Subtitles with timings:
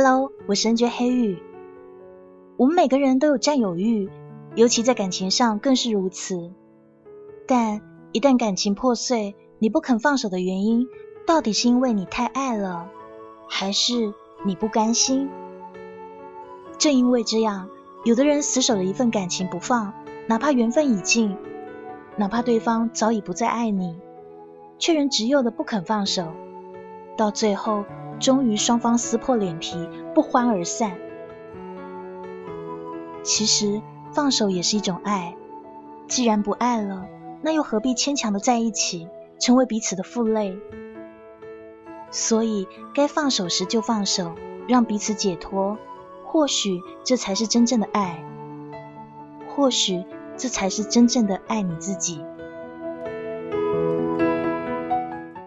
[0.00, 1.42] Hello，我深觉黑玉。
[2.56, 4.08] 我们每个人都有占有欲，
[4.54, 6.52] 尤其在感情上更是如此。
[7.48, 7.80] 但
[8.12, 10.86] 一旦感情破碎，你不肯放手的原因，
[11.26, 12.88] 到底是因为你太爱了，
[13.48, 15.28] 还是你不甘心？
[16.78, 17.68] 正因为这样，
[18.04, 19.92] 有的人死守着一份感情不放，
[20.28, 21.36] 哪怕缘分已尽，
[22.14, 23.98] 哪怕对方早已不再爱你，
[24.78, 26.28] 却仍执拗的不肯放手，
[27.16, 27.84] 到最后，
[28.20, 30.96] 终于双方撕破脸皮，不欢而散。
[33.22, 33.82] 其实
[34.12, 35.36] 放手也是一种爱，
[36.06, 37.06] 既然不爱了，
[37.42, 39.08] 那又何必牵强的在一起，
[39.38, 40.58] 成为彼此的负累？
[42.10, 44.34] 所以该放手时就放手，
[44.66, 45.76] 让彼此解脱。
[46.24, 48.22] 或许这才是真正的爱，
[49.48, 50.04] 或许
[50.36, 52.22] 这才是真正的爱你自己。